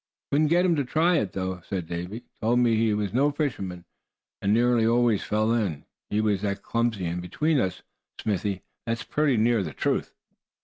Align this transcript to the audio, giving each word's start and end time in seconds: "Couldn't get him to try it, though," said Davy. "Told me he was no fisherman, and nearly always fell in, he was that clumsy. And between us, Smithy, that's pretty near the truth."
"Couldn't 0.31 0.47
get 0.47 0.65
him 0.65 0.75
to 0.75 0.83
try 0.83 1.17
it, 1.17 1.33
though," 1.33 1.61
said 1.61 1.85
Davy. 1.85 2.23
"Told 2.41 2.57
me 2.57 2.75
he 2.75 2.91
was 2.91 3.13
no 3.13 3.29
fisherman, 3.29 3.85
and 4.41 4.51
nearly 4.51 4.83
always 4.83 5.23
fell 5.23 5.53
in, 5.53 5.85
he 6.09 6.19
was 6.19 6.41
that 6.41 6.63
clumsy. 6.63 7.05
And 7.05 7.21
between 7.21 7.59
us, 7.59 7.83
Smithy, 8.19 8.63
that's 8.87 9.03
pretty 9.03 9.37
near 9.37 9.61
the 9.61 9.73
truth." 9.73 10.11